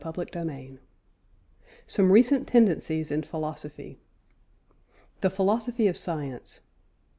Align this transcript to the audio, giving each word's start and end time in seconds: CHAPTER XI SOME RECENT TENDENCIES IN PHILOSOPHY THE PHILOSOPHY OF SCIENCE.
CHAPTER 0.03 0.25
XI 0.33 0.79
SOME 1.85 2.11
RECENT 2.11 2.47
TENDENCIES 2.47 3.11
IN 3.11 3.21
PHILOSOPHY 3.21 3.99
THE 5.21 5.29
PHILOSOPHY 5.29 5.85
OF 5.87 5.95
SCIENCE. 5.95 6.61